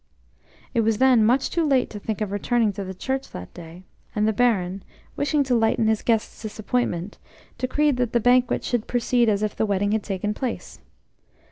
[0.73, 3.83] It was then much too late to think of returning to the church that day,
[4.15, 4.81] and the Baron,
[5.15, 7.19] wishing to lighten his guests' disappointment,
[7.59, 10.79] decreed that the banquet should proceed as if the wedding had taken place.